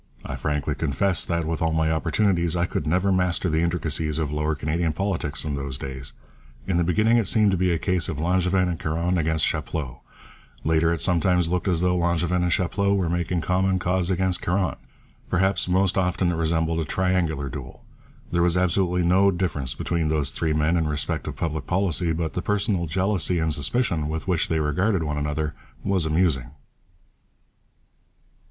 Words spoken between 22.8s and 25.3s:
jealousy and suspicion with which they regarded one